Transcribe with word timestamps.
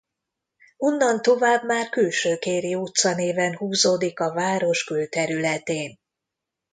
Onnan 0.77 1.21
tovább 1.21 1.63
már 1.63 1.89
Külső 1.89 2.37
Kéri 2.37 2.75
utca 2.75 3.15
néven 3.15 3.55
húzódik 3.57 4.19
a 4.19 4.33
város 4.33 4.83
külterületén. 4.83 5.99